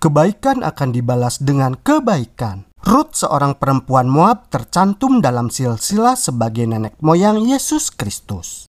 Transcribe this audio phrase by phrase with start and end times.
[0.00, 2.64] kebaikan akan dibalas dengan kebaikan.
[2.80, 8.64] Ruth seorang perempuan Moab tercantum dalam silsilah sebagai nenek moyang Yesus Kristus.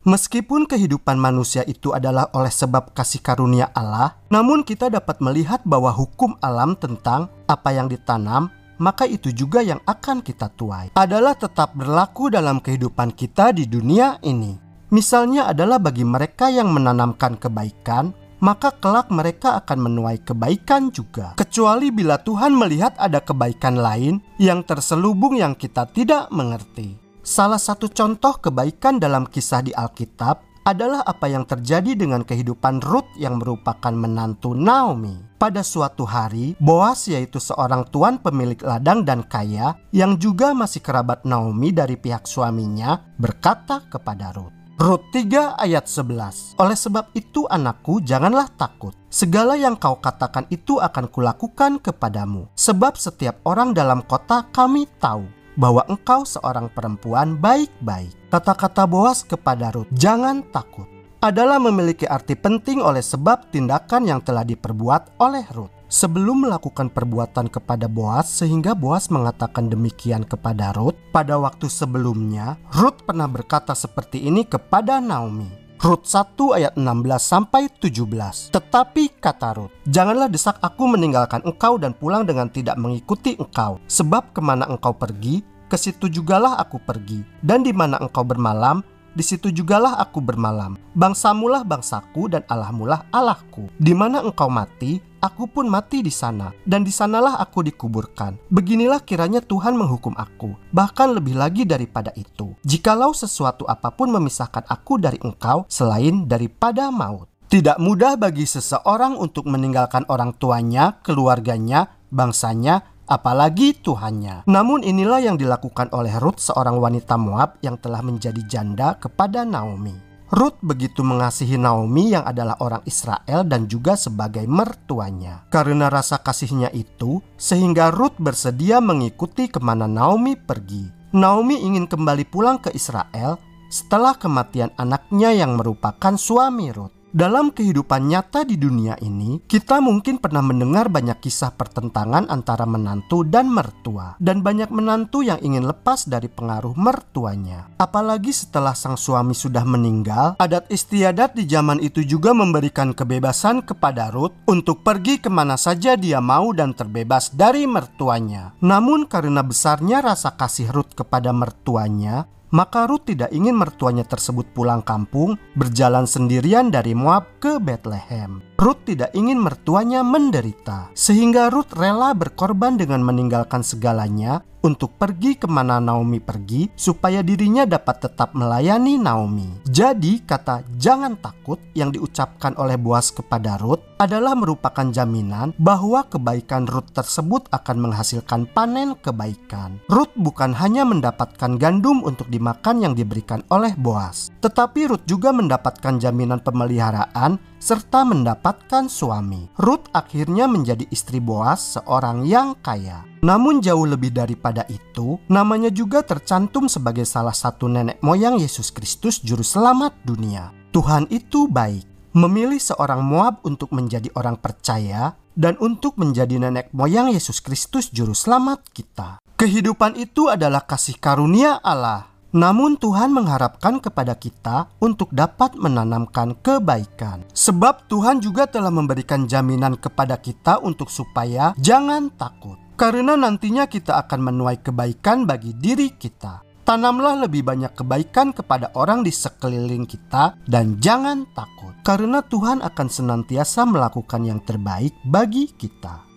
[0.00, 5.92] Meskipun kehidupan manusia itu adalah oleh sebab kasih karunia Allah, namun kita dapat melihat bahwa
[5.92, 8.48] hukum alam tentang apa yang ditanam,
[8.80, 14.16] maka itu juga yang akan kita tuai, adalah tetap berlaku dalam kehidupan kita di dunia
[14.24, 14.56] ini.
[14.90, 21.36] Misalnya adalah bagi mereka yang menanamkan kebaikan, maka kelak mereka akan menuai kebaikan juga.
[21.36, 26.96] Kecuali bila Tuhan melihat ada kebaikan lain yang terselubung yang kita tidak mengerti.
[27.20, 33.12] Salah satu contoh kebaikan dalam kisah di Alkitab adalah apa yang terjadi dengan kehidupan Ruth
[33.20, 35.29] yang merupakan menantu Naomi.
[35.40, 41.24] Pada suatu hari, Boas yaitu seorang tuan pemilik ladang dan kaya yang juga masih kerabat
[41.24, 48.04] Naomi dari pihak suaminya berkata kepada Ruth, Rut 3 ayat 11 Oleh sebab itu anakku
[48.04, 54.44] janganlah takut Segala yang kau katakan itu akan kulakukan kepadamu Sebab setiap orang dalam kota
[54.52, 55.24] kami tahu
[55.56, 58.12] bahwa engkau seorang perempuan baik-baik.
[58.32, 64.40] Kata-kata Boas kepada Ruth, "Jangan takut." Adalah memiliki arti penting oleh sebab tindakan yang telah
[64.40, 65.72] diperbuat oleh Ruth.
[65.90, 73.04] Sebelum melakukan perbuatan kepada Boas sehingga Boas mengatakan demikian kepada Ruth, pada waktu sebelumnya Ruth
[73.04, 75.60] pernah berkata seperti ini kepada Naomi.
[75.80, 76.84] Rut 1 ayat 16
[77.20, 78.52] sampai 17.
[78.52, 84.36] Tetapi kata Rut, janganlah desak aku meninggalkan engkau dan pulang dengan tidak mengikuti engkau, sebab
[84.36, 85.40] ke mana engkau pergi,
[85.72, 90.78] ke situ jugalah aku pergi, dan di mana engkau bermalam, di situ jugalah aku bermalam.
[90.94, 93.66] Bangsamulah bangsaku dan Allahmulah Allahku.
[93.76, 98.38] Di mana engkau mati, aku pun mati di sana, dan di sanalah aku dikuburkan.
[98.48, 102.54] Beginilah kiranya Tuhan menghukum aku, bahkan lebih lagi daripada itu.
[102.62, 107.26] Jikalau sesuatu apa pun memisahkan aku dari engkau selain daripada maut.
[107.50, 114.46] Tidak mudah bagi seseorang untuk meninggalkan orang tuanya, keluarganya, bangsanya, apalagi Tuhannya.
[114.46, 120.08] Namun inilah yang dilakukan oleh Ruth seorang wanita Moab yang telah menjadi janda kepada Naomi.
[120.30, 125.42] Ruth begitu mengasihi Naomi yang adalah orang Israel dan juga sebagai mertuanya.
[125.50, 130.86] Karena rasa kasihnya itu, sehingga Ruth bersedia mengikuti ke mana Naomi pergi.
[131.10, 136.94] Naomi ingin kembali pulang ke Israel setelah kematian anaknya yang merupakan suami Ruth.
[137.10, 143.26] Dalam kehidupan nyata di dunia ini, kita mungkin pernah mendengar banyak kisah pertentangan antara menantu
[143.26, 147.66] dan mertua, dan banyak menantu yang ingin lepas dari pengaruh mertuanya.
[147.82, 154.14] Apalagi setelah sang suami sudah meninggal, adat istiadat di zaman itu juga memberikan kebebasan kepada
[154.14, 158.54] Ruth untuk pergi ke mana saja dia mau dan terbebas dari mertuanya.
[158.62, 164.82] Namun, karena besarnya rasa kasih Ruth kepada mertuanya, maka Ruth tidak ingin mertuanya tersebut pulang
[164.82, 168.49] kampung berjalan sendirian dari Moab ke Bethlehem.
[168.60, 175.48] Ruth tidak ingin mertuanya menderita, sehingga Ruth rela berkorban dengan meninggalkan segalanya untuk pergi ke
[175.48, 179.64] mana Naomi pergi supaya dirinya dapat tetap melayani Naomi.
[179.64, 186.68] Jadi kata jangan takut yang diucapkan oleh Boas kepada Ruth adalah merupakan jaminan bahwa kebaikan
[186.68, 189.80] Ruth tersebut akan menghasilkan panen kebaikan.
[189.88, 195.96] Ruth bukan hanya mendapatkan gandum untuk dimakan yang diberikan oleh Boas, tetapi Ruth juga mendapatkan
[195.96, 199.52] jaminan pemeliharaan serta mendapatkan suami.
[199.60, 203.04] Ruth akhirnya menjadi istri Boas, seorang yang kaya.
[203.20, 209.20] Namun jauh lebih daripada itu, namanya juga tercantum sebagai salah satu nenek moyang Yesus Kristus
[209.20, 210.50] juru selamat dunia.
[210.72, 217.12] Tuhan itu baik, memilih seorang Moab untuk menjadi orang percaya dan untuk menjadi nenek moyang
[217.12, 219.20] Yesus Kristus juru selamat kita.
[219.36, 227.26] Kehidupan itu adalah kasih karunia Allah namun Tuhan mengharapkan kepada kita untuk dapat menanamkan kebaikan.
[227.34, 232.58] Sebab Tuhan juga telah memberikan jaminan kepada kita untuk supaya jangan takut.
[232.78, 236.40] Karena nantinya kita akan menuai kebaikan bagi diri kita.
[236.64, 241.74] Tanamlah lebih banyak kebaikan kepada orang di sekeliling kita dan jangan takut.
[241.82, 246.09] Karena Tuhan akan senantiasa melakukan yang terbaik bagi kita.